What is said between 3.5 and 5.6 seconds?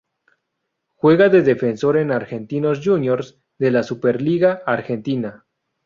de la Superliga Argentina.